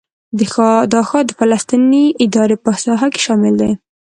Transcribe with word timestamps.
دا 0.93 1.01
ښار 1.09 1.23
د 1.27 1.31
فلسطیني 1.39 2.05
ادارې 2.23 2.57
په 2.63 2.71
ساحه 2.83 3.07
کې 3.13 3.19
شامل 3.25 3.53
دی. 3.61 3.71